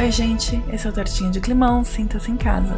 oi, 0.00 0.10
gente. 0.10 0.56
Esse 0.72 0.86
é 0.86 0.90
o 0.90 0.92
Tortinho 0.92 1.30
de 1.30 1.40
Climão. 1.40 1.84
Sinta-se 1.84 2.30
em 2.30 2.36
casa. 2.36 2.74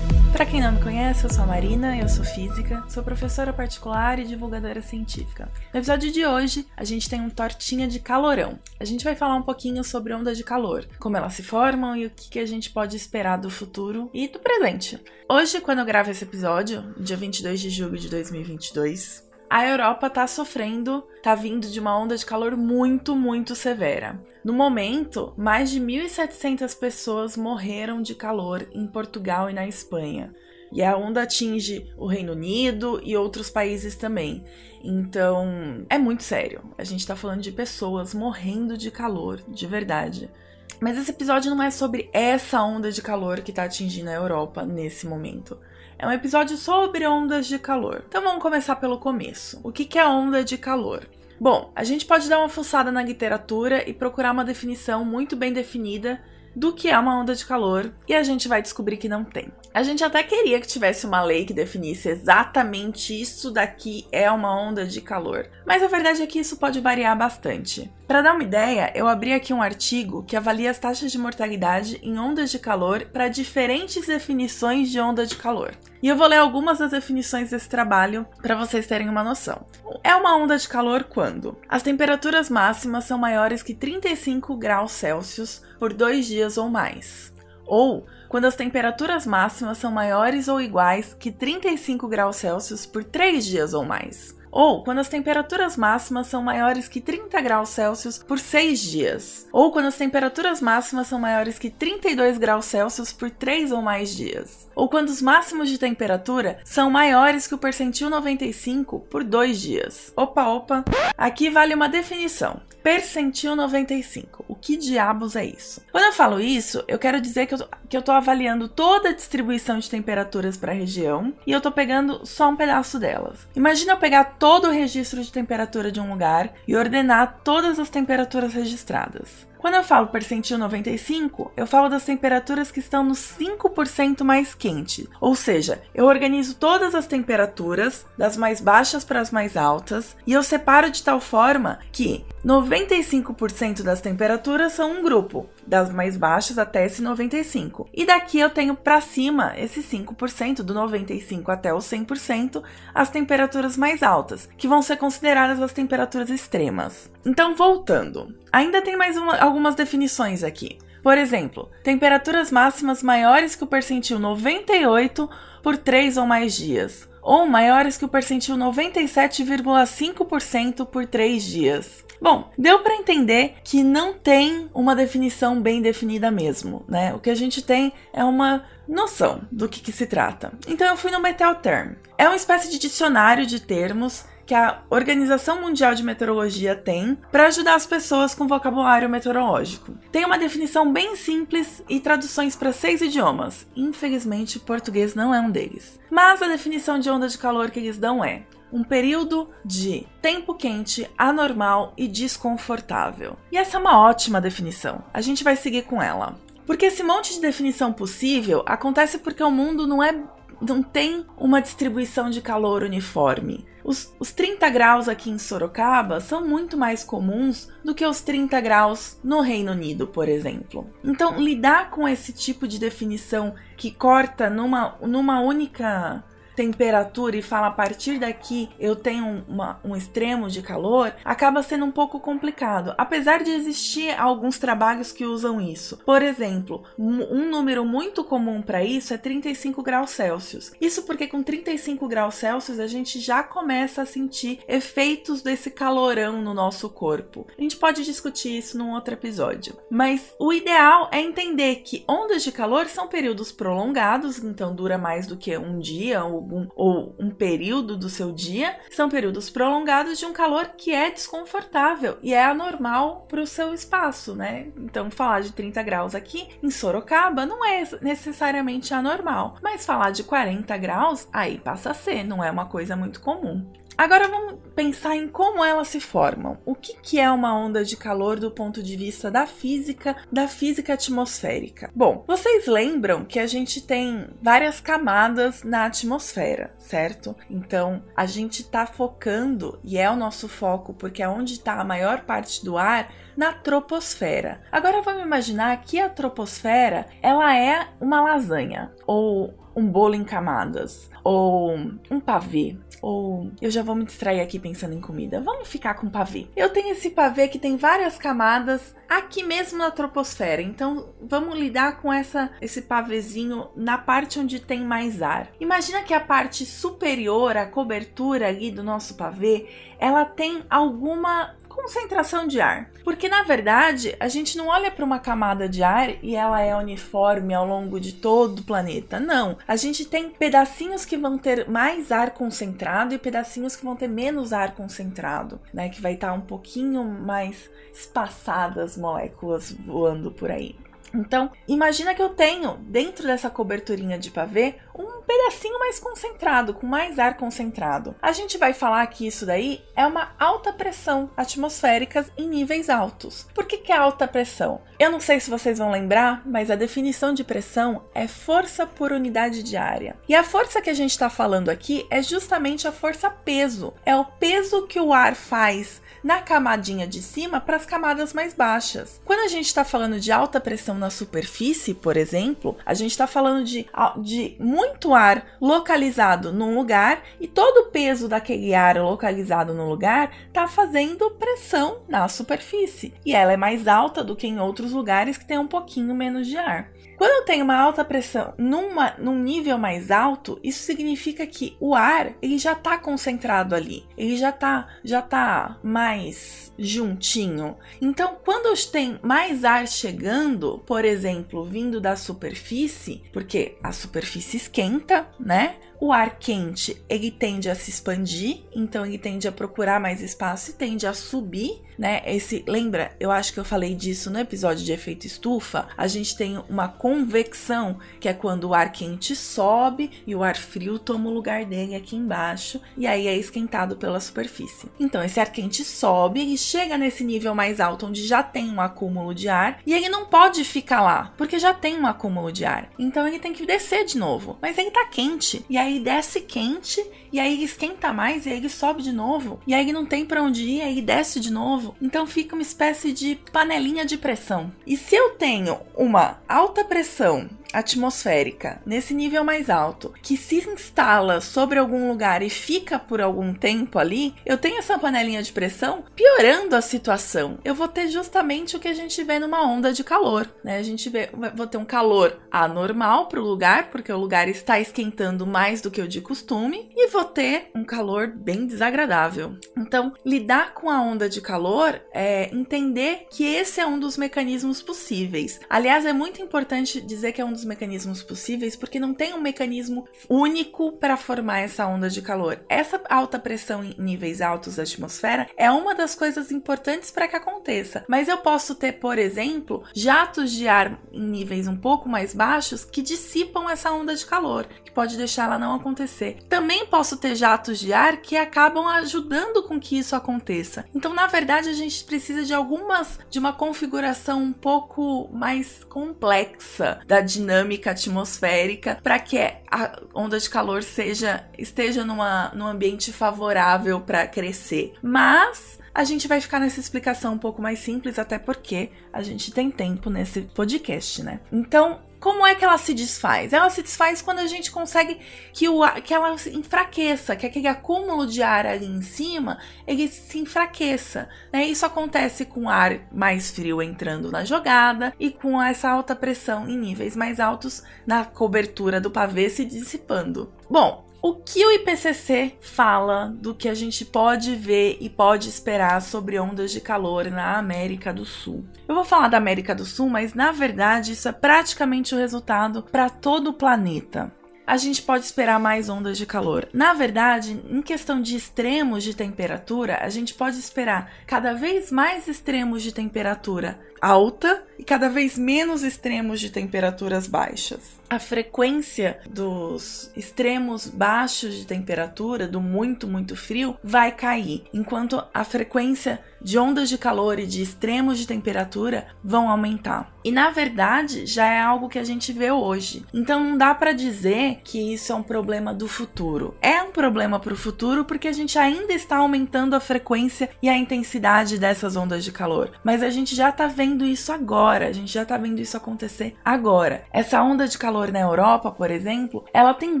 Para 0.32 0.44
quem 0.44 0.60
não 0.60 0.72
me 0.72 0.82
conhece, 0.82 1.24
eu 1.24 1.32
sou 1.32 1.44
a 1.44 1.46
Marina, 1.46 1.96
eu 1.96 2.08
sou 2.08 2.24
física, 2.24 2.84
sou 2.88 3.02
professora 3.02 3.52
particular 3.52 4.18
e 4.18 4.26
divulgadora 4.26 4.82
científica. 4.82 5.48
No 5.72 5.78
episódio 5.78 6.12
de 6.12 6.26
hoje, 6.26 6.66
a 6.76 6.84
gente 6.84 7.08
tem 7.08 7.20
um 7.20 7.30
tortinha 7.30 7.86
de 7.86 8.00
calorão. 8.00 8.58
A 8.78 8.84
gente 8.84 9.04
vai 9.04 9.14
falar 9.14 9.36
um 9.36 9.42
pouquinho 9.42 9.82
sobre 9.84 10.12
ondas 10.12 10.36
de 10.36 10.44
calor, 10.44 10.84
como 10.98 11.16
elas 11.16 11.34
se 11.34 11.42
formam 11.42 11.96
e 11.96 12.06
o 12.06 12.10
que 12.10 12.38
a 12.38 12.44
gente 12.44 12.70
pode 12.70 12.96
esperar 12.96 13.38
do 13.38 13.48
futuro 13.48 14.10
e 14.12 14.28
do 14.28 14.40
presente. 14.40 15.00
Hoje, 15.28 15.60
quando 15.60 15.78
eu 15.78 15.86
gravo 15.86 16.10
esse 16.10 16.24
episódio, 16.24 16.94
dia 16.98 17.16
22 17.16 17.60
de 17.60 17.70
julho 17.70 17.96
de 17.96 18.10
2022, 18.10 19.25
a 19.48 19.66
Europa 19.66 20.08
está 20.08 20.26
sofrendo, 20.26 21.04
está 21.16 21.34
vindo 21.34 21.68
de 21.68 21.78
uma 21.78 21.96
onda 21.98 22.16
de 22.16 22.26
calor 22.26 22.56
muito, 22.56 23.14
muito 23.14 23.54
severa. 23.54 24.20
No 24.44 24.52
momento, 24.52 25.32
mais 25.36 25.70
de 25.70 25.80
1.700 25.80 26.78
pessoas 26.78 27.36
morreram 27.36 28.02
de 28.02 28.14
calor 28.14 28.68
em 28.72 28.86
Portugal 28.86 29.48
e 29.48 29.52
na 29.52 29.66
Espanha. 29.66 30.34
E 30.72 30.82
a 30.82 30.96
onda 30.96 31.22
atinge 31.22 31.92
o 31.96 32.06
Reino 32.06 32.32
Unido 32.32 33.00
e 33.04 33.16
outros 33.16 33.48
países 33.48 33.94
também. 33.94 34.44
Então, 34.82 35.84
é 35.88 35.96
muito 35.96 36.22
sério. 36.22 36.62
A 36.76 36.84
gente 36.84 37.00
está 37.00 37.14
falando 37.14 37.40
de 37.40 37.52
pessoas 37.52 38.14
morrendo 38.14 38.76
de 38.76 38.90
calor, 38.90 39.40
de 39.48 39.66
verdade. 39.66 40.30
Mas 40.80 40.98
esse 40.98 41.10
episódio 41.10 41.54
não 41.54 41.62
é 41.62 41.70
sobre 41.70 42.10
essa 42.12 42.62
onda 42.62 42.92
de 42.92 43.00
calor 43.00 43.40
que 43.40 43.50
está 43.50 43.64
atingindo 43.64 44.10
a 44.10 44.14
Europa 44.14 44.64
nesse 44.64 45.06
momento. 45.06 45.58
É 45.98 46.06
um 46.06 46.12
episódio 46.12 46.56
sobre 46.56 47.06
ondas 47.06 47.46
de 47.46 47.58
calor. 47.58 48.04
Então 48.06 48.22
vamos 48.22 48.42
começar 48.42 48.76
pelo 48.76 48.98
começo. 48.98 49.60
O 49.62 49.72
que 49.72 49.98
é 49.98 50.06
onda 50.06 50.44
de 50.44 50.58
calor? 50.58 51.08
Bom, 51.40 51.70
a 51.74 51.84
gente 51.84 52.06
pode 52.06 52.28
dar 52.28 52.38
uma 52.38 52.48
fuçada 52.48 52.90
na 52.90 53.02
literatura 53.02 53.88
e 53.88 53.92
procurar 53.92 54.32
uma 54.32 54.44
definição 54.44 55.04
muito 55.04 55.36
bem 55.36 55.52
definida 55.52 56.20
do 56.54 56.72
que 56.72 56.88
é 56.88 56.98
uma 56.98 57.20
onda 57.20 57.34
de 57.34 57.44
calor 57.44 57.92
e 58.08 58.14
a 58.14 58.22
gente 58.22 58.48
vai 58.48 58.62
descobrir 58.62 58.96
que 58.96 59.10
não 59.10 59.22
tem. 59.22 59.52
A 59.74 59.82
gente 59.82 60.02
até 60.02 60.22
queria 60.22 60.58
que 60.58 60.66
tivesse 60.66 61.04
uma 61.04 61.22
lei 61.22 61.44
que 61.44 61.52
definisse 61.52 62.08
exatamente 62.08 63.18
isso 63.20 63.50
daqui 63.50 64.06
é 64.10 64.30
uma 64.30 64.58
onda 64.58 64.86
de 64.86 65.02
calor, 65.02 65.46
mas 65.66 65.82
a 65.82 65.86
verdade 65.86 66.22
é 66.22 66.26
que 66.26 66.38
isso 66.38 66.56
pode 66.56 66.80
variar 66.80 67.16
bastante. 67.16 67.92
Para 68.06 68.22
dar 68.22 68.34
uma 68.34 68.44
ideia, 68.44 68.92
eu 68.94 69.08
abri 69.08 69.32
aqui 69.32 69.52
um 69.52 69.60
artigo 69.60 70.22
que 70.22 70.36
avalia 70.36 70.70
as 70.70 70.78
taxas 70.78 71.10
de 71.10 71.18
mortalidade 71.18 71.98
em 72.02 72.16
ondas 72.18 72.52
de 72.52 72.58
calor 72.58 73.04
para 73.06 73.26
diferentes 73.26 74.06
definições 74.06 74.92
de 74.92 75.00
onda 75.00 75.26
de 75.26 75.34
calor. 75.34 75.74
E 76.00 76.06
eu 76.06 76.16
vou 76.16 76.28
ler 76.28 76.36
algumas 76.36 76.78
das 76.78 76.92
definições 76.92 77.50
desse 77.50 77.68
trabalho 77.68 78.24
para 78.40 78.54
vocês 78.54 78.86
terem 78.86 79.08
uma 79.08 79.24
noção. 79.24 79.66
É 80.04 80.14
uma 80.14 80.36
onda 80.36 80.56
de 80.56 80.68
calor 80.68 81.02
quando 81.02 81.58
as 81.68 81.82
temperaturas 81.82 82.48
máximas 82.48 83.04
são 83.04 83.18
maiores 83.18 83.60
que 83.60 83.74
35 83.74 84.56
graus 84.56 84.92
Celsius 84.92 85.62
por 85.76 85.92
dois 85.92 86.26
dias 86.26 86.56
ou 86.56 86.68
mais. 86.68 87.34
Ou 87.66 88.06
quando 88.28 88.44
as 88.44 88.54
temperaturas 88.54 89.26
máximas 89.26 89.78
são 89.78 89.90
maiores 89.90 90.46
ou 90.46 90.60
iguais 90.60 91.12
que 91.18 91.32
35 91.32 92.06
graus 92.06 92.36
Celsius 92.36 92.86
por 92.86 93.02
três 93.02 93.44
dias 93.44 93.74
ou 93.74 93.84
mais 93.84 94.36
ou 94.50 94.82
quando 94.82 94.98
as 94.98 95.08
temperaturas 95.08 95.76
máximas 95.76 96.26
são 96.26 96.42
maiores 96.42 96.88
que 96.88 97.00
30 97.00 97.40
graus 97.40 97.70
Celsius 97.70 98.18
por 98.18 98.38
6 98.38 98.80
dias, 98.80 99.48
ou 99.52 99.70
quando 99.70 99.86
as 99.86 99.96
temperaturas 99.96 100.60
máximas 100.60 101.06
são 101.06 101.18
maiores 101.18 101.58
que 101.58 101.70
32 101.70 102.38
graus 102.38 102.64
Celsius 102.66 103.12
por 103.12 103.30
3 103.30 103.72
ou 103.72 103.82
mais 103.82 104.14
dias, 104.14 104.68
ou 104.74 104.88
quando 104.88 105.08
os 105.08 105.22
máximos 105.22 105.68
de 105.68 105.78
temperatura 105.78 106.58
são 106.64 106.90
maiores 106.90 107.46
que 107.46 107.54
o 107.54 107.58
percentil 107.58 108.10
95 108.10 109.00
por 109.00 109.24
2 109.24 109.60
dias. 109.60 110.12
Opa, 110.16 110.46
opa, 110.48 110.84
aqui 111.16 111.50
vale 111.50 111.74
uma 111.74 111.88
definição. 111.88 112.60
Percentil 112.86 113.56
95. 113.56 114.44
O 114.46 114.54
que 114.54 114.76
diabos 114.76 115.34
é 115.34 115.44
isso? 115.44 115.82
Quando 115.90 116.04
eu 116.04 116.12
falo 116.12 116.38
isso, 116.38 116.84
eu 116.86 117.00
quero 117.00 117.20
dizer 117.20 117.46
que 117.46 117.54
eu, 117.54 117.68
que 117.88 117.96
eu 117.96 118.02
tô 118.02 118.12
avaliando 118.12 118.68
toda 118.68 119.08
a 119.08 119.12
distribuição 119.12 119.80
de 119.80 119.90
temperaturas 119.90 120.56
para 120.56 120.70
a 120.70 120.74
região 120.76 121.34
e 121.44 121.50
eu 121.50 121.60
tô 121.60 121.72
pegando 121.72 122.24
só 122.24 122.48
um 122.48 122.54
pedaço 122.54 123.00
delas. 123.00 123.40
Imagina 123.56 123.94
eu 123.94 123.96
pegar 123.96 124.36
todo 124.38 124.68
o 124.68 124.70
registro 124.70 125.20
de 125.20 125.32
temperatura 125.32 125.90
de 125.90 125.98
um 125.98 126.08
lugar 126.08 126.54
e 126.68 126.76
ordenar 126.76 127.40
todas 127.42 127.80
as 127.80 127.90
temperaturas 127.90 128.54
registradas. 128.54 129.44
Quando 129.66 129.74
eu 129.74 129.82
falo 129.82 130.06
percentil 130.06 130.58
95, 130.58 131.50
eu 131.56 131.66
falo 131.66 131.88
das 131.88 132.04
temperaturas 132.04 132.70
que 132.70 132.78
estão 132.78 133.02
nos 133.02 133.18
5% 133.18 134.22
mais 134.22 134.54
quente. 134.54 135.08
Ou 135.20 135.34
seja, 135.34 135.82
eu 135.92 136.04
organizo 136.04 136.54
todas 136.54 136.94
as 136.94 137.08
temperaturas, 137.08 138.06
das 138.16 138.36
mais 138.36 138.60
baixas 138.60 139.02
para 139.02 139.20
as 139.20 139.32
mais 139.32 139.56
altas, 139.56 140.16
e 140.24 140.34
eu 140.34 140.42
separo 140.44 140.88
de 140.88 141.02
tal 141.02 141.18
forma 141.18 141.80
que 141.90 142.24
95% 142.44 143.82
das 143.82 144.00
temperaturas 144.00 144.72
são 144.72 145.00
um 145.00 145.02
grupo, 145.02 145.50
das 145.66 145.92
mais 145.92 146.16
baixas 146.16 146.58
até 146.58 146.86
esse 146.86 147.02
95. 147.02 147.88
E 147.92 148.06
daqui 148.06 148.38
eu 148.38 148.50
tenho 148.50 148.76
para 148.76 149.00
cima 149.00 149.52
esse 149.56 149.82
5%, 149.82 150.62
do 150.62 150.72
95 150.72 151.50
até 151.50 151.74
o 151.74 151.78
100%, 151.78 152.62
as 152.94 153.10
temperaturas 153.10 153.76
mais 153.76 154.04
altas, 154.04 154.48
que 154.56 154.68
vão 154.68 154.80
ser 154.80 154.96
consideradas 154.96 155.60
as 155.60 155.72
temperaturas 155.72 156.30
extremas. 156.30 157.10
Então, 157.26 157.56
voltando, 157.56 158.32
ainda 158.52 158.82
tem 158.82 158.96
mais 158.96 159.16
uma, 159.16 159.36
algumas 159.36 159.74
definições 159.74 160.42
aqui. 160.42 160.78
Por 161.02 161.18
exemplo, 161.18 161.70
temperaturas 161.84 162.50
máximas 162.50 163.02
maiores 163.02 163.54
que 163.54 163.62
o 163.62 163.66
percentil 163.66 164.18
98 164.18 165.28
por 165.62 165.76
3 165.76 166.16
ou 166.16 166.26
mais 166.26 166.56
dias, 166.56 167.06
ou 167.22 167.46
maiores 167.46 167.96
que 167.96 168.04
o 168.04 168.08
percentil 168.08 168.56
97,5% 168.56 170.84
por 170.86 171.06
3 171.06 171.44
dias. 171.44 172.04
Bom, 172.20 172.50
deu 172.58 172.80
para 172.80 172.96
entender 172.96 173.54
que 173.62 173.82
não 173.82 174.14
tem 174.14 174.68
uma 174.74 174.96
definição 174.96 175.60
bem 175.60 175.82
definida 175.82 176.30
mesmo, 176.30 176.84
né? 176.88 177.14
O 177.14 177.20
que 177.20 177.30
a 177.30 177.34
gente 177.34 177.62
tem 177.62 177.92
é 178.12 178.24
uma 178.24 178.64
noção 178.88 179.42
do 179.52 179.68
que, 179.68 179.80
que 179.80 179.92
se 179.92 180.06
trata. 180.06 180.52
Então 180.66 180.88
eu 180.88 180.96
fui 180.96 181.10
no 181.10 181.20
Meteoterm. 181.20 181.94
É 182.16 182.26
uma 182.26 182.36
espécie 182.36 182.70
de 182.70 182.78
dicionário 182.78 183.46
de 183.46 183.60
termos 183.60 184.24
que 184.46 184.54
a 184.54 184.82
Organização 184.88 185.60
Mundial 185.60 185.94
de 185.94 186.04
Meteorologia 186.04 186.76
tem 186.76 187.18
para 187.32 187.48
ajudar 187.48 187.74
as 187.74 187.84
pessoas 187.84 188.34
com 188.34 188.46
vocabulário 188.46 189.10
meteorológico. 189.10 189.92
Tem 190.12 190.24
uma 190.24 190.38
definição 190.38 190.92
bem 190.92 191.16
simples 191.16 191.82
e 191.88 191.98
traduções 191.98 192.54
para 192.54 192.72
seis 192.72 193.00
idiomas. 193.00 193.66
Infelizmente, 193.74 194.60
português 194.60 195.16
não 195.16 195.34
é 195.34 195.40
um 195.40 195.50
deles. 195.50 195.98
Mas 196.08 196.40
a 196.40 196.48
definição 196.48 196.98
de 196.98 197.10
onda 197.10 197.28
de 197.28 197.36
calor 197.36 197.70
que 197.70 197.80
eles 197.80 197.98
dão 197.98 198.24
é 198.24 198.44
um 198.72 198.84
período 198.84 199.50
de 199.64 200.06
tempo 200.22 200.54
quente, 200.54 201.10
anormal 201.18 201.92
e 201.96 202.06
desconfortável. 202.06 203.36
E 203.50 203.56
essa 203.56 203.76
é 203.76 203.80
uma 203.80 204.00
ótima 204.00 204.40
definição. 204.40 205.02
A 205.12 205.20
gente 205.20 205.42
vai 205.42 205.56
seguir 205.56 205.82
com 205.82 206.00
ela. 206.00 206.38
Porque 206.64 206.86
esse 206.86 207.02
monte 207.02 207.34
de 207.34 207.40
definição 207.40 207.92
possível 207.92 208.62
acontece 208.66 209.18
porque 209.18 209.42
o 209.42 209.50
mundo 209.50 209.86
não 209.86 210.02
é 210.02 210.16
não 210.60 210.82
tem 210.82 211.24
uma 211.36 211.60
distribuição 211.60 212.30
de 212.30 212.40
calor 212.40 212.82
uniforme. 212.82 213.66
Os, 213.86 214.12
os 214.18 214.32
30 214.32 214.68
graus 214.68 215.08
aqui 215.08 215.30
em 215.30 215.38
Sorocaba 215.38 216.18
são 216.18 216.44
muito 216.44 216.76
mais 216.76 217.04
comuns 217.04 217.68
do 217.84 217.94
que 217.94 218.04
os 218.04 218.20
30 218.20 218.60
graus 218.60 219.16
no 219.22 219.40
Reino 219.40 219.70
Unido, 219.70 220.08
por 220.08 220.28
exemplo. 220.28 220.90
Então, 221.04 221.40
lidar 221.40 221.90
com 221.90 222.08
esse 222.08 222.32
tipo 222.32 222.66
de 222.66 222.80
definição 222.80 223.54
que 223.76 223.92
corta 223.92 224.50
numa, 224.50 224.98
numa 225.02 225.38
única 225.38 226.24
temperatura 226.56 227.36
e 227.36 227.42
fala 227.42 227.68
a 227.68 227.70
partir 227.70 228.18
daqui 228.18 228.70
eu 228.80 228.96
tenho 228.96 229.44
uma, 229.46 229.78
um 229.84 229.94
extremo 229.94 230.48
de 230.48 230.62
calor, 230.62 231.14
acaba 231.24 231.62
sendo 231.62 231.84
um 231.84 231.92
pouco 231.92 232.18
complicado. 232.18 232.94
Apesar 232.96 233.42
de 233.44 233.50
existir 233.50 234.18
alguns 234.18 234.58
trabalhos 234.58 235.12
que 235.12 235.26
usam 235.26 235.60
isso. 235.60 235.98
Por 235.98 236.22
exemplo, 236.22 236.82
um 236.98 237.50
número 237.50 237.84
muito 237.84 238.24
comum 238.24 238.62
para 238.62 238.82
isso 238.82 239.12
é 239.12 239.18
35 239.18 239.82
graus 239.82 240.10
Celsius. 240.10 240.72
Isso 240.80 241.02
porque 241.02 241.26
com 241.26 241.42
35 241.42 242.08
graus 242.08 242.36
Celsius 242.36 242.80
a 242.80 242.86
gente 242.86 243.20
já 243.20 243.42
começa 243.42 244.02
a 244.02 244.06
sentir 244.06 244.60
efeitos 244.66 245.42
desse 245.42 245.70
calorão 245.70 246.40
no 246.40 246.54
nosso 246.54 246.88
corpo. 246.88 247.46
A 247.56 247.60
gente 247.60 247.76
pode 247.76 248.04
discutir 248.04 248.56
isso 248.56 248.78
num 248.78 248.92
outro 248.92 249.14
episódio. 249.14 249.76
Mas 249.90 250.34
o 250.38 250.52
ideal 250.52 251.10
é 251.12 251.20
entender 251.20 251.76
que 251.76 252.04
ondas 252.08 252.42
de 252.42 252.50
calor 252.50 252.86
são 252.86 253.08
períodos 253.08 253.52
prolongados, 253.52 254.42
então 254.42 254.74
dura 254.74 254.96
mais 254.96 255.26
do 255.26 255.36
que 255.36 255.56
um 255.58 255.78
dia 255.78 256.24
ou 256.24 256.45
algum 256.46 256.68
ou 256.76 257.14
um 257.18 257.30
período 257.30 257.96
do 257.96 258.08
seu 258.08 258.32
dia, 258.32 258.78
são 258.90 259.08
períodos 259.08 259.50
prolongados 259.50 260.18
de 260.18 260.24
um 260.24 260.32
calor 260.32 260.70
que 260.76 260.92
é 260.92 261.10
desconfortável 261.10 262.16
e 262.22 262.32
é 262.32 262.44
anormal 262.44 263.26
para 263.28 263.42
o 263.42 263.46
seu 263.46 263.74
espaço, 263.74 264.34
né? 264.34 264.68
Então, 264.76 265.10
falar 265.10 265.40
de 265.40 265.52
30 265.52 265.82
graus 265.82 266.14
aqui 266.14 266.48
em 266.62 266.70
Sorocaba 266.70 267.44
não 267.44 267.64
é 267.64 267.82
necessariamente 268.00 268.94
anormal, 268.94 269.56
mas 269.62 269.84
falar 269.84 270.10
de 270.10 270.22
40 270.22 270.76
graus 270.76 271.28
aí 271.32 271.58
passa 271.58 271.90
a 271.90 271.94
ser, 271.94 272.24
não 272.24 272.42
é 272.42 272.50
uma 272.50 272.66
coisa 272.66 272.94
muito 272.94 273.20
comum. 273.20 273.66
Agora 273.98 274.28
vamos 274.28 274.56
pensar 274.74 275.16
em 275.16 275.26
como 275.26 275.64
elas 275.64 275.88
se 275.88 276.00
formam. 276.00 276.58
O 276.66 276.74
que, 276.74 276.94
que 277.00 277.18
é 277.18 277.30
uma 277.30 277.58
onda 277.58 277.82
de 277.82 277.96
calor 277.96 278.38
do 278.38 278.50
ponto 278.50 278.82
de 278.82 278.94
vista 278.94 279.30
da 279.30 279.46
física, 279.46 280.14
da 280.30 280.46
física 280.46 280.92
atmosférica? 280.92 281.90
Bom, 281.94 282.22
vocês 282.26 282.66
lembram 282.66 283.24
que 283.24 283.38
a 283.38 283.46
gente 283.46 283.80
tem 283.80 284.28
várias 284.42 284.80
camadas 284.80 285.62
na 285.62 285.86
atmosfera, 285.86 286.74
certo? 286.76 287.34
Então 287.48 288.02
a 288.14 288.26
gente 288.26 288.60
está 288.60 288.86
focando, 288.86 289.80
e 289.82 289.96
é 289.96 290.10
o 290.10 290.16
nosso 290.16 290.46
foco, 290.46 290.92
porque 290.92 291.22
é 291.22 291.28
onde 291.28 291.54
está 291.54 291.80
a 291.80 291.84
maior 291.84 292.20
parte 292.20 292.62
do 292.62 292.76
ar, 292.76 293.10
na 293.34 293.52
troposfera. 293.52 294.60
Agora 294.70 295.00
vamos 295.00 295.22
imaginar 295.22 295.80
que 295.82 295.98
a 295.98 296.08
troposfera 296.08 297.06
ela 297.22 297.56
é 297.56 297.88
uma 297.98 298.20
lasanha 298.20 298.92
ou 299.06 299.54
um 299.76 299.86
bolo 299.86 300.14
em 300.14 300.24
camadas 300.24 301.10
ou 301.22 301.76
um 302.10 302.18
pavê 302.18 302.76
ou 303.02 303.52
eu 303.60 303.70
já 303.70 303.82
vou 303.82 303.94
me 303.94 304.04
distrair 304.04 304.40
aqui 304.40 304.58
pensando 304.58 304.94
em 304.94 305.00
comida. 305.00 305.40
Vamos 305.40 305.68
ficar 305.68 305.94
com 305.94 306.08
pavê. 306.08 306.46
Eu 306.56 306.70
tenho 306.70 306.90
esse 306.90 307.10
pavê 307.10 307.46
que 307.46 307.58
tem 307.58 307.76
várias 307.76 308.18
camadas 308.18 308.94
aqui 309.08 309.42
mesmo 309.42 309.78
na 309.78 309.90
troposfera. 309.90 310.62
Então, 310.62 311.10
vamos 311.20 311.56
lidar 311.56 312.00
com 312.00 312.12
essa 312.12 312.50
esse 312.60 312.82
pavêzinho 312.82 313.68
na 313.76 313.98
parte 313.98 314.38
onde 314.38 314.60
tem 314.60 314.84
mais 314.84 315.22
ar. 315.22 315.52
Imagina 315.60 316.02
que 316.02 316.14
a 316.14 316.20
parte 316.20 316.64
superior, 316.66 317.56
a 317.56 317.66
cobertura 317.66 318.48
ali 318.48 318.70
do 318.70 318.82
nosso 318.82 319.14
pavê, 319.14 319.68
ela 319.98 320.24
tem 320.24 320.64
alguma 320.68 321.54
concentração 321.76 322.46
de 322.46 322.60
ar. 322.60 322.90
Porque 323.04 323.28
na 323.28 323.42
verdade, 323.42 324.16
a 324.18 324.26
gente 324.26 324.56
não 324.56 324.68
olha 324.68 324.90
para 324.90 325.04
uma 325.04 325.20
camada 325.20 325.68
de 325.68 325.82
ar 325.82 326.10
e 326.24 326.34
ela 326.34 326.60
é 326.60 326.74
uniforme 326.74 327.54
ao 327.54 327.66
longo 327.66 328.00
de 328.00 328.14
todo 328.14 328.60
o 328.60 328.64
planeta. 328.64 329.20
Não, 329.20 329.56
a 329.68 329.76
gente 329.76 330.04
tem 330.04 330.30
pedacinhos 330.30 331.04
que 331.04 331.16
vão 331.16 331.38
ter 331.38 331.68
mais 331.68 332.10
ar 332.10 332.30
concentrado 332.30 333.14
e 333.14 333.18
pedacinhos 333.18 333.76
que 333.76 333.84
vão 333.84 333.94
ter 333.94 334.08
menos 334.08 334.52
ar 334.52 334.74
concentrado, 334.74 335.60
né, 335.72 335.88
que 335.88 336.00
vai 336.00 336.14
estar 336.14 336.28
tá 336.28 336.32
um 336.32 336.40
pouquinho 336.40 337.04
mais 337.04 337.70
espaçadas 337.92 338.96
moléculas 338.96 339.70
voando 339.70 340.32
por 340.32 340.50
aí. 340.50 340.74
Então, 341.14 341.50
imagina 341.66 342.14
que 342.14 342.22
eu 342.22 342.30
tenho 342.30 342.76
dentro 342.80 343.26
dessa 343.26 343.48
coberturinha 343.48 344.18
de 344.18 344.30
pavê 344.30 344.74
um 344.94 345.15
pedacinho 345.26 345.78
mais 345.78 345.98
concentrado, 345.98 346.74
com 346.74 346.86
mais 346.86 347.18
ar 347.18 347.36
concentrado. 347.36 348.14
A 348.22 348.32
gente 348.32 348.56
vai 348.58 348.72
falar 348.72 349.06
que 349.08 349.26
isso 349.26 349.44
daí 349.44 349.82
é 349.94 350.06
uma 350.06 350.34
alta 350.38 350.72
pressão 350.72 351.30
atmosférica 351.36 352.26
em 352.36 352.48
níveis 352.48 352.88
altos. 352.88 353.46
Por 353.54 353.64
que, 353.64 353.78
que 353.78 353.92
é 353.92 353.96
alta 353.96 354.28
pressão? 354.28 354.80
Eu 354.98 355.10
não 355.10 355.20
sei 355.20 355.40
se 355.40 355.50
vocês 355.50 355.78
vão 355.78 355.90
lembrar, 355.90 356.42
mas 356.46 356.70
a 356.70 356.76
definição 356.76 357.34
de 357.34 357.44
pressão 357.44 358.04
é 358.14 358.26
força 358.26 358.86
por 358.86 359.12
unidade 359.12 359.62
de 359.62 359.76
área. 359.76 360.16
E 360.26 360.34
a 360.34 360.42
força 360.42 360.80
que 360.80 360.88
a 360.88 360.94
gente 360.94 361.10
está 361.10 361.28
falando 361.28 361.68
aqui 361.68 362.06
é 362.10 362.22
justamente 362.22 362.88
a 362.88 362.92
força 362.92 363.28
peso. 363.28 363.92
É 364.06 364.16
o 364.16 364.24
peso 364.24 364.86
que 364.86 364.98
o 364.98 365.12
ar 365.12 365.34
faz 365.34 366.00
na 366.22 366.40
camadinha 366.40 367.06
de 367.06 367.22
cima 367.22 367.60
para 367.60 367.76
as 367.76 367.86
camadas 367.86 368.32
mais 368.32 368.54
baixas. 368.54 369.20
Quando 369.24 369.40
a 369.40 369.48
gente 369.48 369.66
está 369.66 369.84
falando 369.84 370.18
de 370.18 370.32
alta 370.32 370.60
pressão 370.60 370.96
na 370.96 371.10
superfície, 371.10 371.94
por 371.94 372.16
exemplo, 372.16 372.76
a 372.84 372.94
gente 372.94 373.12
está 373.12 373.26
falando 373.26 373.64
de, 373.64 373.86
de 374.18 374.56
muito 374.58 375.14
ar 375.16 375.56
localizado 375.60 376.52
num 376.52 376.76
lugar 376.76 377.22
e 377.40 377.48
todo 377.48 377.78
o 377.78 377.90
peso 377.90 378.28
daquele 378.28 378.74
ar 378.74 378.96
localizado 378.98 379.74
no 379.74 379.88
lugar 379.88 380.30
está 380.46 380.68
fazendo 380.68 381.30
pressão 381.32 382.02
na 382.08 382.28
superfície. 382.28 383.14
E 383.24 383.34
ela 383.34 383.52
é 383.52 383.56
mais 383.56 383.88
alta 383.88 384.22
do 384.22 384.36
que 384.36 384.46
em 384.46 384.60
outros 384.60 384.92
lugares 384.92 385.36
que 385.36 385.46
tem 385.46 385.58
um 385.58 385.66
pouquinho 385.66 386.14
menos 386.14 386.46
de 386.46 386.56
ar. 386.56 386.90
Quando 387.16 387.32
eu 387.32 387.44
tenho 387.46 387.64
uma 387.64 387.76
alta 387.76 388.04
pressão 388.04 388.52
numa, 388.58 389.14
num 389.18 389.38
nível 389.38 389.78
mais 389.78 390.10
alto, 390.10 390.60
isso 390.62 390.84
significa 390.84 391.46
que 391.46 391.74
o 391.80 391.94
ar 391.94 392.34
ele 392.42 392.58
já 392.58 392.72
está 392.72 392.98
concentrado 392.98 393.74
ali, 393.74 394.04
ele 394.18 394.36
já 394.36 394.50
está 394.50 394.86
já 395.02 395.22
tá 395.22 395.78
mais 395.82 396.72
juntinho. 396.78 397.76
Então, 398.02 398.36
quando 398.44 398.66
tenho 398.90 399.18
mais 399.22 399.64
ar 399.64 399.88
chegando, 399.88 400.82
por 400.86 401.04
exemplo, 401.04 401.64
vindo 401.64 402.00
da 402.00 402.16
superfície, 402.16 403.22
porque 403.32 403.78
a 403.82 403.92
superfície 403.92 404.58
esquenta, 404.58 405.05
né? 405.38 405.76
O 405.98 406.12
ar 406.12 406.38
quente, 406.38 407.02
ele 407.08 407.30
tende 407.30 407.70
a 407.70 407.74
se 407.74 407.90
expandir, 407.90 408.58
então 408.74 409.06
ele 409.06 409.18
tende 409.18 409.48
a 409.48 409.52
procurar 409.52 409.98
mais 409.98 410.20
espaço 410.20 410.70
e 410.70 410.74
tende 410.74 411.06
a 411.06 411.14
subir, 411.14 411.82
né? 411.98 412.22
Esse, 412.26 412.62
lembra, 412.66 413.16
eu 413.18 413.30
acho 413.30 413.52
que 413.52 413.58
eu 413.58 413.64
falei 413.64 413.94
disso 413.94 414.30
no 414.30 414.38
episódio 414.38 414.84
de 414.84 414.92
efeito 414.92 415.26
estufa. 415.26 415.88
A 415.96 416.06
gente 416.06 416.36
tem 416.36 416.62
uma 416.68 416.88
convecção, 416.88 417.98
que 418.20 418.28
é 418.28 418.34
quando 418.34 418.64
o 418.64 418.74
ar 418.74 418.92
quente 418.92 419.34
sobe 419.34 420.10
e 420.26 420.34
o 420.34 420.42
ar 420.42 420.56
frio 420.56 420.98
toma 420.98 421.30
o 421.30 421.32
lugar 421.32 421.64
dele 421.64 421.94
aqui 421.94 422.14
embaixo, 422.14 422.80
e 422.96 423.06
aí 423.06 423.26
é 423.26 423.36
esquentado 423.36 423.96
pela 423.96 424.20
superfície. 424.20 424.90
Então 425.00 425.22
esse 425.22 425.40
ar 425.40 425.50
quente 425.50 425.82
sobe, 425.82 426.40
ele 426.40 426.58
chega 426.58 426.98
nesse 426.98 427.24
nível 427.24 427.54
mais 427.54 427.80
alto 427.80 428.06
onde 428.06 428.26
já 428.26 428.42
tem 428.42 428.70
um 428.70 428.80
acúmulo 428.80 429.34
de 429.34 429.48
ar, 429.48 429.80
e 429.86 429.94
ele 429.94 430.10
não 430.10 430.26
pode 430.26 430.62
ficar 430.62 431.00
lá, 431.00 431.32
porque 431.38 431.58
já 431.58 431.72
tem 431.72 431.98
um 431.98 432.06
acúmulo 432.06 432.52
de 432.52 432.66
ar. 432.66 432.90
Então 432.98 433.26
ele 433.26 433.38
tem 433.38 433.54
que 433.54 433.64
descer 433.64 434.04
de 434.04 434.18
novo. 434.18 434.58
Mas 434.60 434.76
ele 434.76 434.90
tá 434.90 435.06
quente, 435.06 435.64
e 435.70 435.78
aí 435.78 435.85
aí 435.86 436.00
desce 436.00 436.40
quente, 436.40 437.04
e 437.32 437.40
aí 437.40 437.62
esquenta 437.62 438.12
mais, 438.12 438.46
e 438.46 438.50
aí 438.50 438.56
ele 438.56 438.68
sobe 438.68 439.02
de 439.02 439.12
novo, 439.12 439.60
e 439.66 439.74
aí 439.74 439.92
não 439.92 440.04
tem 440.04 440.24
para 440.24 440.42
onde 440.42 440.62
ir, 440.62 440.82
aí 440.82 441.00
desce 441.00 441.40
de 441.40 441.52
novo. 441.52 441.94
Então 442.00 442.26
fica 442.26 442.54
uma 442.54 442.62
espécie 442.62 443.12
de 443.12 443.36
panelinha 443.52 444.04
de 444.04 444.18
pressão. 444.18 444.72
E 444.86 444.96
se 444.96 445.14
eu 445.14 445.30
tenho 445.30 445.78
uma 445.96 446.38
alta 446.48 446.84
pressão 446.84 447.48
atmosférica 447.72 448.80
nesse 448.84 449.14
nível 449.14 449.44
mais 449.44 449.70
alto 449.70 450.12
que 450.22 450.36
se 450.36 450.56
instala 450.68 451.40
sobre 451.40 451.78
algum 451.78 452.08
lugar 452.08 452.42
e 452.42 452.50
fica 452.50 452.98
por 452.98 453.20
algum 453.20 453.54
tempo 453.54 453.98
ali, 453.98 454.34
eu 454.44 454.58
tenho 454.58 454.78
essa 454.78 454.98
panelinha 454.98 455.42
de 455.42 455.52
pressão 455.52 456.04
piorando 456.14 456.74
a 456.74 456.80
situação. 456.80 457.58
Eu 457.64 457.74
vou 457.74 457.88
ter 457.88 458.08
justamente 458.08 458.76
o 458.76 458.80
que 458.80 458.88
a 458.88 458.94
gente 458.94 459.22
vê 459.22 459.38
numa 459.38 459.62
onda 459.62 459.92
de 459.92 460.04
calor, 460.04 460.48
né? 460.62 460.78
A 460.78 460.82
gente 460.82 461.08
vê, 461.08 461.30
vou 461.54 461.66
ter 461.66 461.78
um 461.78 461.84
calor 461.84 462.40
anormal 462.50 463.26
para 463.26 463.40
o 463.40 463.44
lugar, 463.44 463.90
porque 463.90 464.12
o 464.12 464.18
lugar 464.18 464.48
está 464.48 464.78
esquentando 464.78 465.46
mais 465.46 465.80
do 465.80 465.90
que 465.90 466.00
o 466.00 466.08
de 466.08 466.20
costume, 466.20 466.90
e 466.94 467.08
vou 467.08 467.24
ter 467.24 467.70
um 467.74 467.84
calor 467.84 468.28
bem 468.28 468.66
desagradável. 468.66 469.56
Então, 469.76 470.12
lidar 470.24 470.74
com 470.74 470.90
a 470.90 471.00
onda 471.00 471.28
de 471.28 471.40
calor 471.40 472.00
é 472.12 472.54
entender 472.54 473.26
que 473.30 473.44
esse 473.44 473.80
é 473.80 473.86
um 473.86 473.98
dos 473.98 474.16
mecanismos 474.16 474.82
possíveis. 474.82 475.60
Aliás, 475.68 476.04
é 476.04 476.12
muito 476.12 476.40
importante 476.40 477.00
dizer 477.00 477.32
que 477.32 477.40
é 477.40 477.44
um 477.44 477.52
dos 477.56 477.64
mecanismos 477.64 478.22
possíveis, 478.22 478.76
porque 478.76 479.00
não 479.00 479.14
tem 479.14 479.34
um 479.34 479.40
mecanismo 479.40 480.06
único 480.28 480.92
para 480.92 481.16
formar 481.16 481.60
essa 481.60 481.86
onda 481.86 482.08
de 482.08 482.20
calor. 482.20 482.60
Essa 482.68 483.00
alta 483.08 483.38
pressão 483.38 483.82
em 483.82 483.94
níveis 483.98 484.40
altos 484.40 484.76
da 484.76 484.82
atmosfera 484.82 485.48
é 485.56 485.70
uma 485.70 485.94
das 485.94 486.14
coisas 486.14 486.52
importantes 486.52 487.10
para 487.10 487.26
que 487.26 487.34
aconteça. 487.34 488.04
Mas 488.06 488.28
eu 488.28 488.38
posso 488.38 488.74
ter, 488.74 488.92
por 488.92 489.18
exemplo, 489.18 489.82
jatos 489.94 490.52
de 490.52 490.68
ar 490.68 491.00
em 491.10 491.22
níveis 491.22 491.66
um 491.66 491.76
pouco 491.76 492.08
mais 492.08 492.34
baixos 492.34 492.84
que 492.84 493.02
dissipam 493.02 493.70
essa 493.70 493.90
onda 493.90 494.14
de 494.14 494.26
calor, 494.26 494.66
que 494.84 494.92
pode 494.92 495.16
deixar 495.16 495.44
ela 495.44 495.58
não 495.58 495.74
acontecer. 495.74 496.36
Também 496.48 496.86
posso 496.86 497.16
ter 497.16 497.34
jatos 497.34 497.78
de 497.78 497.92
ar 497.92 498.18
que 498.18 498.36
acabam 498.36 498.86
ajudando 498.86 499.62
com 499.62 499.80
que 499.80 499.98
isso 499.98 500.14
aconteça. 500.14 500.84
Então, 500.94 501.14
na 501.14 501.26
verdade, 501.26 501.70
a 501.70 501.72
gente 501.72 502.04
precisa 502.04 502.44
de 502.44 502.52
algumas 502.52 503.18
de 503.30 503.38
uma 503.38 503.52
configuração 503.52 504.42
um 504.42 504.52
pouco 504.52 505.30
mais 505.32 505.82
complexa 505.84 507.00
da 507.06 507.20
dinâmica 507.20 507.45
dinâmica 507.46 507.92
atmosférica 507.92 508.98
para 509.02 509.18
que 509.20 509.38
a 509.38 510.00
onda 510.12 510.38
de 510.38 510.50
calor 510.50 510.82
seja 510.82 511.44
esteja 511.56 512.04
numa, 512.04 512.50
num 512.54 512.66
ambiente 512.66 513.12
favorável 513.12 514.00
para 514.00 514.26
crescer. 514.26 514.94
Mas 515.00 515.78
a 515.96 516.04
gente 516.04 516.28
vai 516.28 516.42
ficar 516.42 516.60
nessa 516.60 516.78
explicação 516.78 517.32
um 517.32 517.38
pouco 517.38 517.62
mais 517.62 517.78
simples, 517.78 518.18
até 518.18 518.38
porque 518.38 518.90
a 519.10 519.22
gente 519.22 519.50
tem 519.50 519.70
tempo 519.70 520.10
nesse 520.10 520.42
podcast, 520.42 521.22
né? 521.22 521.40
Então, 521.50 522.00
como 522.20 522.46
é 522.46 522.54
que 522.54 522.62
ela 522.62 522.76
se 522.76 522.92
desfaz? 522.92 523.54
Ela 523.54 523.70
se 523.70 523.80
desfaz 523.80 524.20
quando 524.20 524.40
a 524.40 524.46
gente 524.46 524.70
consegue 524.70 525.18
que, 525.54 525.70
o, 525.70 525.80
que 526.02 526.12
ela 526.12 526.36
enfraqueça, 526.52 527.34
que 527.34 527.46
aquele 527.46 527.66
acúmulo 527.66 528.26
de 528.26 528.42
ar 528.42 528.66
ali 528.66 528.84
em 528.84 529.00
cima 529.00 529.58
ele 529.86 530.06
se 530.06 530.38
enfraqueça. 530.38 531.30
Né? 531.50 531.64
Isso 531.64 531.86
acontece 531.86 532.44
com 532.44 532.68
ar 532.68 533.00
mais 533.10 533.50
frio 533.50 533.80
entrando 533.80 534.30
na 534.30 534.44
jogada 534.44 535.14
e 535.18 535.30
com 535.30 535.62
essa 535.62 535.88
alta 535.88 536.14
pressão 536.14 536.68
em 536.68 536.76
níveis 536.76 537.16
mais 537.16 537.40
altos 537.40 537.82
na 538.06 538.22
cobertura 538.22 539.00
do 539.00 539.10
pavê 539.10 539.48
se 539.48 539.64
dissipando. 539.64 540.52
Bom, 540.68 541.05
o 541.26 541.34
que 541.34 541.66
o 541.66 541.72
IPCC 541.72 542.54
fala 542.60 543.34
do 543.40 543.52
que 543.52 543.68
a 543.68 543.74
gente 543.74 544.04
pode 544.04 544.54
ver 544.54 544.96
e 545.00 545.10
pode 545.10 545.48
esperar 545.48 546.00
sobre 546.00 546.38
ondas 546.38 546.70
de 546.70 546.80
calor 546.80 547.28
na 547.32 547.58
América 547.58 548.12
do 548.12 548.24
Sul? 548.24 548.64
Eu 548.86 548.94
vou 548.94 549.04
falar 549.04 549.26
da 549.26 549.36
América 549.36 549.74
do 549.74 549.84
Sul, 549.84 550.08
mas 550.08 550.34
na 550.34 550.52
verdade 550.52 551.14
isso 551.14 551.28
é 551.28 551.32
praticamente 551.32 552.14
o 552.14 552.18
resultado 552.18 552.80
para 552.80 553.10
todo 553.10 553.50
o 553.50 553.54
planeta. 553.54 554.32
A 554.66 554.76
gente 554.76 555.02
pode 555.02 555.24
esperar 555.24 555.60
mais 555.60 555.88
ondas 555.88 556.18
de 556.18 556.26
calor? 556.26 556.68
Na 556.72 556.92
verdade, 556.92 557.60
em 557.70 557.80
questão 557.80 558.20
de 558.20 558.36
extremos 558.36 559.04
de 559.04 559.14
temperatura, 559.14 559.98
a 560.02 560.08
gente 560.08 560.34
pode 560.34 560.58
esperar 560.58 561.12
cada 561.26 561.54
vez 561.54 561.92
mais 561.92 562.26
extremos 562.26 562.82
de 562.82 562.92
temperatura 562.92 563.78
alta 564.00 564.62
e 564.78 564.84
cada 564.84 565.08
vez 565.08 565.38
menos 565.38 565.82
extremos 565.82 566.40
de 566.40 566.50
temperaturas 566.50 567.26
baixas. 567.26 567.98
A 568.08 568.18
frequência 568.18 569.18
dos 569.28 570.10
extremos 570.16 570.86
baixos 570.86 571.54
de 571.54 571.66
temperatura, 571.66 572.46
do 572.46 572.60
muito, 572.60 573.08
muito 573.08 573.34
frio, 573.34 573.76
vai 573.82 574.12
cair, 574.12 574.64
enquanto 574.72 575.22
a 575.32 575.44
frequência 575.44 576.20
de 576.40 576.58
ondas 576.58 576.88
de 576.88 576.98
calor 576.98 577.38
e 577.38 577.46
de 577.46 577.62
extremos 577.62 578.18
de 578.18 578.26
temperatura 578.26 579.06
vão 579.24 579.48
aumentar. 579.48 580.15
E 580.26 580.32
na 580.32 580.50
verdade, 580.50 581.24
já 581.24 581.46
é 581.46 581.60
algo 581.60 581.88
que 581.88 582.00
a 582.00 582.04
gente 582.04 582.32
vê 582.32 582.50
hoje. 582.50 583.04
Então 583.14 583.44
não 583.44 583.56
dá 583.56 583.72
para 583.72 583.92
dizer 583.92 584.60
que 584.64 584.92
isso 584.92 585.12
é 585.12 585.14
um 585.14 585.22
problema 585.22 585.72
do 585.72 585.86
futuro. 585.86 586.56
É 586.60 586.82
um 586.82 586.90
problema 586.90 587.38
para 587.38 587.54
o 587.54 587.56
futuro 587.56 588.04
porque 588.04 588.26
a 588.26 588.32
gente 588.32 588.58
ainda 588.58 588.92
está 588.92 589.18
aumentando 589.18 589.76
a 589.76 589.80
frequência 589.80 590.50
e 590.60 590.68
a 590.68 590.76
intensidade 590.76 591.60
dessas 591.60 591.94
ondas 591.94 592.24
de 592.24 592.32
calor, 592.32 592.72
mas 592.82 593.04
a 593.04 593.10
gente 593.10 593.36
já 593.36 593.50
está 593.50 593.68
vendo 593.68 594.04
isso 594.04 594.32
agora, 594.32 594.88
a 594.88 594.92
gente 594.92 595.12
já 595.12 595.22
está 595.22 595.36
vendo 595.36 595.60
isso 595.60 595.76
acontecer 595.76 596.34
agora. 596.44 597.04
Essa 597.12 597.40
onda 597.40 597.68
de 597.68 597.78
calor 597.78 598.10
na 598.10 598.18
Europa, 598.18 598.72
por 598.72 598.90
exemplo, 598.90 599.44
ela 599.54 599.74
tem 599.74 600.00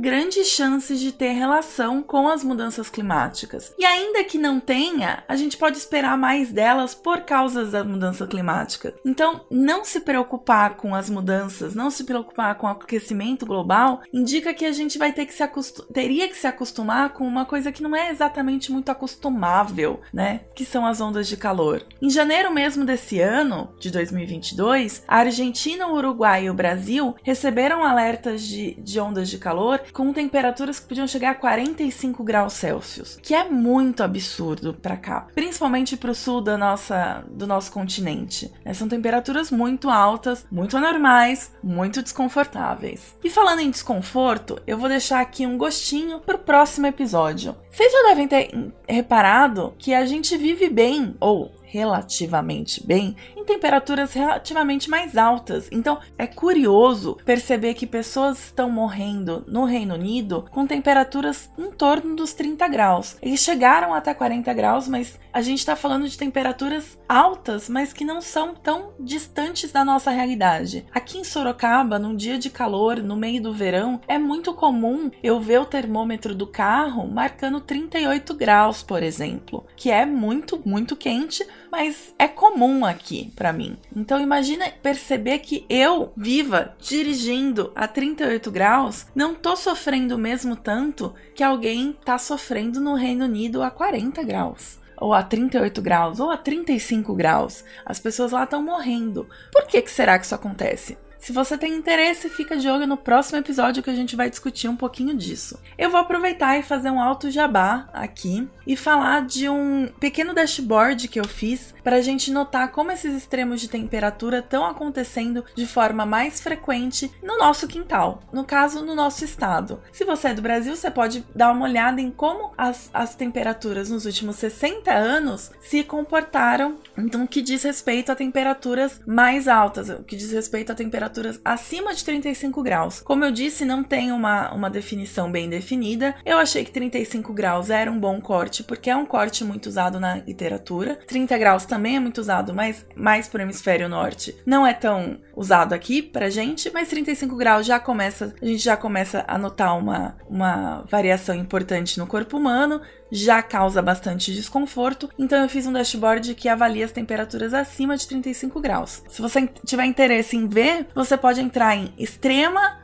grandes 0.00 0.48
chances 0.48 0.98
de 0.98 1.12
ter 1.12 1.34
relação 1.34 2.02
com 2.02 2.26
as 2.26 2.42
mudanças 2.42 2.90
climáticas. 2.90 3.72
E 3.78 3.84
ainda 3.84 4.24
que 4.24 4.38
não 4.38 4.58
tenha, 4.58 5.22
a 5.28 5.36
gente 5.36 5.56
pode 5.56 5.78
esperar 5.78 6.18
mais 6.18 6.50
delas 6.50 6.96
por 6.96 7.20
causa 7.20 7.64
da 7.64 7.84
mudança 7.84 8.26
climática. 8.26 8.92
Então, 9.04 9.42
não 9.48 9.84
se 9.84 10.00
preocupar 10.16 10.76
com 10.76 10.94
as 10.94 11.10
mudanças, 11.10 11.74
não 11.74 11.90
se 11.90 12.04
preocupar 12.04 12.54
com 12.54 12.66
o 12.66 12.70
aquecimento 12.70 13.44
global, 13.44 14.00
indica 14.12 14.54
que 14.54 14.64
a 14.64 14.72
gente 14.72 14.96
vai 14.96 15.12
ter 15.12 15.26
que 15.26 15.34
se 15.34 15.46
teria 15.92 16.26
que 16.28 16.36
se 16.36 16.46
acostumar 16.46 17.10
com 17.10 17.26
uma 17.26 17.44
coisa 17.44 17.70
que 17.70 17.82
não 17.82 17.94
é 17.94 18.10
exatamente 18.10 18.72
muito 18.72 18.90
acostumável, 18.90 20.00
né? 20.12 20.40
Que 20.54 20.64
são 20.64 20.86
as 20.86 21.00
ondas 21.00 21.28
de 21.28 21.36
calor. 21.36 21.84
Em 22.00 22.08
janeiro 22.08 22.52
mesmo 22.52 22.84
desse 22.84 23.20
ano, 23.20 23.68
de 23.78 23.90
2022, 23.90 25.04
a 25.06 25.18
Argentina, 25.18 25.86
o 25.86 25.94
Uruguai 25.94 26.44
e 26.44 26.50
o 26.50 26.54
Brasil 26.54 27.14
receberam 27.22 27.84
alertas 27.84 28.42
de, 28.42 28.74
de 28.74 28.98
ondas 28.98 29.28
de 29.28 29.36
calor 29.36 29.80
com 29.92 30.12
temperaturas 30.12 30.80
que 30.80 30.88
podiam 30.88 31.06
chegar 31.06 31.32
a 31.32 31.34
45 31.34 32.24
graus 32.24 32.54
Celsius, 32.54 33.18
que 33.22 33.34
é 33.34 33.44
muito 33.44 34.02
absurdo 34.02 34.72
para 34.72 34.96
cá, 34.96 35.26
principalmente 35.34 35.96
para 35.96 36.10
os 36.10 36.18
sul 36.18 36.40
da 36.40 36.56
nossa, 36.56 37.22
do 37.30 37.46
nosso 37.46 37.70
continente. 37.70 38.50
Né? 38.64 38.72
São 38.72 38.88
temperaturas 38.88 39.50
muito 39.50 39.90
altas, 39.90 40.05
muito 40.50 40.76
anormais, 40.76 41.52
muito 41.62 42.02
desconfortáveis. 42.02 43.16
E 43.22 43.30
falando 43.30 43.60
em 43.60 43.70
desconforto, 43.70 44.60
eu 44.66 44.78
vou 44.78 44.88
deixar 44.88 45.20
aqui 45.20 45.46
um 45.46 45.58
gostinho 45.58 46.20
pro 46.20 46.38
próximo 46.38 46.86
episódio. 46.86 47.56
Vocês 47.70 47.92
já 47.92 48.02
devem 48.08 48.28
ter 48.28 48.50
reparado 48.88 49.74
que 49.78 49.92
a 49.92 50.06
gente 50.06 50.36
vive 50.36 50.68
bem, 50.68 51.14
ou 51.20 51.52
relativamente 51.62 52.86
bem 52.86 53.16
em 53.35 53.35
temperaturas 53.46 54.12
relativamente 54.12 54.90
mais 54.90 55.16
altas. 55.16 55.68
Então 55.72 55.98
é 56.18 56.26
curioso 56.26 57.16
perceber 57.24 57.74
que 57.74 57.86
pessoas 57.86 58.44
estão 58.44 58.68
morrendo 58.70 59.44
no 59.46 59.64
Reino 59.64 59.94
Unido 59.94 60.46
com 60.50 60.66
temperaturas 60.66 61.48
em 61.56 61.70
torno 61.70 62.14
dos 62.16 62.34
30 62.34 62.68
graus. 62.68 63.16
Eles 63.22 63.40
chegaram 63.40 63.94
até 63.94 64.12
40 64.12 64.52
graus, 64.52 64.88
mas 64.88 65.18
a 65.32 65.40
gente 65.40 65.58
está 65.58 65.76
falando 65.76 66.08
de 66.08 66.18
temperaturas 66.18 66.98
altas, 67.08 67.68
mas 67.68 67.92
que 67.92 68.04
não 68.04 68.20
são 68.20 68.54
tão 68.54 68.92
distantes 68.98 69.72
da 69.72 69.84
nossa 69.84 70.10
realidade. 70.10 70.86
Aqui 70.92 71.18
em 71.18 71.24
Sorocaba, 71.24 71.98
num 71.98 72.16
dia 72.16 72.38
de 72.38 72.50
calor, 72.50 73.02
no 73.02 73.16
meio 73.16 73.42
do 73.42 73.54
verão, 73.54 74.00
é 74.08 74.18
muito 74.18 74.52
comum 74.52 75.10
eu 75.22 75.40
ver 75.40 75.60
o 75.60 75.66
termômetro 75.66 76.34
do 76.34 76.46
carro 76.46 77.06
marcando 77.06 77.60
38 77.60 78.34
graus, 78.34 78.82
por 78.82 79.02
exemplo, 79.02 79.64
que 79.76 79.90
é 79.90 80.04
muito, 80.04 80.60
muito 80.64 80.96
quente 80.96 81.46
mas 81.76 82.14
é 82.18 82.26
comum 82.26 82.86
aqui 82.86 83.32
para 83.36 83.52
mim. 83.52 83.76
Então 83.94 84.20
imagina 84.20 84.72
perceber 84.82 85.38
que 85.40 85.64
eu, 85.68 86.12
viva, 86.16 86.74
dirigindo 86.80 87.70
a 87.76 87.86
38 87.86 88.50
graus, 88.50 89.06
não 89.14 89.34
tô 89.34 89.54
sofrendo 89.54 90.18
mesmo 90.18 90.56
tanto 90.56 91.14
que 91.34 91.44
alguém 91.44 91.96
tá 92.04 92.18
sofrendo 92.18 92.80
no 92.80 92.94
Reino 92.94 93.26
Unido 93.26 93.62
a 93.62 93.70
40 93.70 94.22
graus 94.24 94.78
ou 94.98 95.12
a 95.12 95.22
38 95.22 95.82
graus, 95.82 96.20
ou 96.20 96.30
a 96.30 96.36
35 96.36 97.14
graus. 97.14 97.62
As 97.84 98.00
pessoas 98.00 98.32
lá 98.32 98.44
estão 98.44 98.62
morrendo. 98.62 99.28
Por 99.52 99.66
que, 99.66 99.82
que 99.82 99.90
será 99.90 100.18
que 100.18 100.24
isso 100.24 100.34
acontece? 100.34 100.96
Se 101.18 101.32
você 101.32 101.56
tem 101.56 101.74
interesse, 101.74 102.28
fica 102.28 102.56
de 102.56 102.68
olho 102.68 102.86
no 102.86 102.96
próximo 102.96 103.38
episódio 103.38 103.82
que 103.82 103.90
a 103.90 103.94
gente 103.94 104.16
vai 104.16 104.30
discutir 104.30 104.68
um 104.68 104.76
pouquinho 104.76 105.16
disso. 105.16 105.58
Eu 105.76 105.90
vou 105.90 106.00
aproveitar 106.00 106.58
e 106.58 106.62
fazer 106.62 106.90
um 106.90 107.00
alto 107.00 107.30
jabá 107.30 107.88
aqui 107.92 108.48
e 108.66 108.76
falar 108.76 109.26
de 109.26 109.48
um 109.48 109.88
pequeno 109.98 110.34
dashboard 110.34 111.08
que 111.08 111.18
eu 111.18 111.26
fiz 111.26 111.74
para 111.82 111.96
a 111.96 112.00
gente 112.00 112.30
notar 112.30 112.70
como 112.72 112.90
esses 112.90 113.14
extremos 113.14 113.60
de 113.60 113.68
temperatura 113.68 114.38
estão 114.38 114.64
acontecendo 114.64 115.44
de 115.54 115.66
forma 115.66 116.04
mais 116.04 116.40
frequente 116.40 117.10
no 117.22 117.38
nosso 117.38 117.66
quintal, 117.66 118.22
no 118.32 118.44
caso, 118.44 118.84
no 118.84 118.94
nosso 118.94 119.24
estado. 119.24 119.80
Se 119.92 120.04
você 120.04 120.28
é 120.28 120.34
do 120.34 120.42
Brasil, 120.42 120.76
você 120.76 120.90
pode 120.90 121.24
dar 121.34 121.52
uma 121.52 121.64
olhada 121.64 122.00
em 122.00 122.10
como 122.10 122.52
as, 122.56 122.90
as 122.92 123.14
temperaturas 123.14 123.90
nos 123.90 124.04
últimos 124.04 124.36
60 124.36 124.92
anos 124.92 125.50
se 125.60 125.82
comportaram, 125.82 126.78
então, 126.96 127.26
que 127.26 127.42
diz 127.42 127.62
respeito 127.62 128.10
a 128.10 128.16
temperaturas 128.16 129.00
mais 129.06 129.48
altas, 129.48 129.88
o 129.88 130.02
que 130.02 130.16
diz 130.16 130.32
respeito 130.32 130.72
a 130.72 130.74
temperaturas 130.74 131.05
temperaturas 131.06 131.40
acima 131.44 131.94
de 131.94 132.04
35 132.04 132.62
graus. 132.62 133.00
Como 133.00 133.24
eu 133.24 133.30
disse, 133.30 133.64
não 133.64 133.82
tem 133.82 134.12
uma, 134.12 134.52
uma 134.52 134.70
definição 134.70 135.30
bem 135.30 135.48
definida. 135.48 136.14
Eu 136.24 136.38
achei 136.38 136.64
que 136.64 136.70
35 136.70 137.32
graus 137.32 137.70
era 137.70 137.90
um 137.90 137.98
bom 137.98 138.20
corte, 138.20 138.62
porque 138.62 138.90
é 138.90 138.96
um 138.96 139.06
corte 139.06 139.44
muito 139.44 139.66
usado 139.66 139.98
na 140.00 140.16
literatura. 140.16 140.98
30 141.06 141.38
graus 141.38 141.64
também 141.64 141.96
é 141.96 142.00
muito 142.00 142.18
usado, 142.18 142.54
mas 142.54 142.84
mais 142.94 143.28
para 143.28 143.40
o 143.40 143.42
hemisfério 143.42 143.88
norte. 143.88 144.36
Não 144.44 144.66
é 144.66 144.74
tão 144.74 145.18
usado 145.34 145.72
aqui 145.72 146.02
pra 146.02 146.30
gente, 146.30 146.70
mas 146.72 146.88
35 146.88 147.36
graus 147.36 147.66
já 147.66 147.78
começa, 147.78 148.34
a 148.40 148.44
gente 148.44 148.62
já 148.62 148.76
começa 148.76 149.24
a 149.26 149.38
notar 149.38 149.78
uma, 149.78 150.16
uma 150.28 150.84
variação 150.88 151.34
importante 151.34 151.98
no 151.98 152.06
corpo 152.06 152.36
humano 152.36 152.80
já 153.10 153.42
causa 153.42 153.80
bastante 153.80 154.32
desconforto, 154.32 155.08
então 155.18 155.42
eu 155.42 155.48
fiz 155.48 155.66
um 155.66 155.72
dashboard 155.72 156.34
que 156.34 156.48
avalia 156.48 156.84
as 156.84 156.92
temperaturas 156.92 157.54
acima 157.54 157.96
de 157.96 158.06
35 158.06 158.60
graus. 158.60 159.02
Se 159.08 159.22
você 159.22 159.48
tiver 159.64 159.84
interesse 159.84 160.36
em 160.36 160.46
ver, 160.46 160.86
você 160.94 161.16
pode 161.16 161.40
entrar 161.40 161.76
em 161.76 161.92
extrema 161.98 162.78